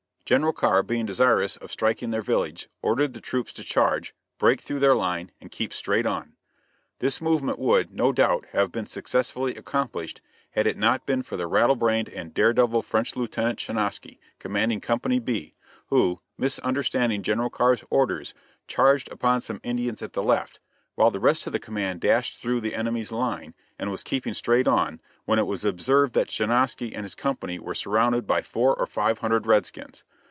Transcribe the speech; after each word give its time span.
General 0.23 0.53
Carr, 0.53 0.81
being 0.81 1.05
desirous 1.05 1.57
of 1.57 1.73
striking 1.73 2.11
their 2.11 2.21
village, 2.21 2.69
ordered 2.81 3.13
the 3.13 3.19
troops 3.19 3.51
to 3.51 3.65
charge, 3.65 4.15
break 4.37 4.61
through 4.61 4.79
their 4.79 4.95
line, 4.95 5.33
and 5.41 5.51
keep 5.51 5.73
straight 5.73 6.05
on. 6.05 6.37
This 6.99 7.19
movement 7.19 7.59
would, 7.59 7.91
no 7.91 8.13
doubt, 8.13 8.45
have 8.53 8.71
been 8.71 8.85
successfully 8.85 9.57
accomplished 9.57 10.21
had 10.51 10.65
it 10.67 10.77
not 10.77 11.05
been 11.05 11.21
for 11.21 11.35
the 11.35 11.47
rattle 11.47 11.75
brained 11.75 12.07
and 12.07 12.33
dare 12.33 12.53
devil 12.53 12.81
French 12.81 13.17
Lieutenant 13.17 13.59
Schinosky, 13.59 14.19
commanding 14.39 14.79
Company 14.79 15.19
B, 15.19 15.53
who, 15.87 16.17
misunderstanding 16.37 17.23
General 17.23 17.49
Carr's 17.49 17.83
orders, 17.89 18.33
charged 18.69 19.11
upon 19.11 19.41
some 19.41 19.59
Indians 19.65 20.01
at 20.01 20.13
the 20.13 20.23
left, 20.23 20.61
while 20.95 21.11
the 21.11 21.19
rest 21.19 21.45
of 21.45 21.51
the 21.51 21.59
command 21.59 21.99
dashed 21.99 22.37
through 22.39 22.61
the 22.61 22.73
enemy's 22.75 23.11
line, 23.11 23.53
and 23.77 23.91
was 23.91 24.01
keeping 24.03 24.33
straight 24.33 24.67
on, 24.67 25.01
when 25.25 25.39
it 25.39 25.45
was 25.47 25.65
observed 25.65 26.13
that 26.13 26.31
Schinosky 26.31 26.95
and 26.95 27.03
his 27.03 27.15
company 27.15 27.59
were 27.59 27.75
surrounded 27.75 28.25
by 28.25 28.41
four 28.41 28.77
or 28.77 28.85
five 28.85 29.19
hundred 29.19 29.45
red 29.45 29.65
skins. 29.65 30.05